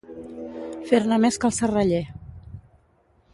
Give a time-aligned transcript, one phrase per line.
[0.91, 2.03] Fer-ne més que el Serraller.